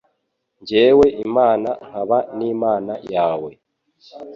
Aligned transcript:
jyewe 0.67 1.05
Imana 1.25 1.69
nkaba 1.87 2.17
n’Imana 2.37 2.93
yawe 3.13 3.51